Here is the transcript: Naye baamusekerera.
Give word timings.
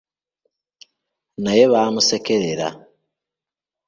Naye 1.43 1.65
baamusekerera. 1.71 2.67